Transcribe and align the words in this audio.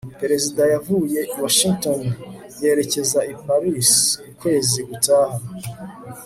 perezida 0.21 0.61
yavuye 0.73 1.19
i 1.33 1.35
washington 1.43 2.01
yerekeza 2.61 3.19
i 3.33 3.35
paris 3.45 3.91
ukwezi 4.31 4.79
gutaha 4.89 5.37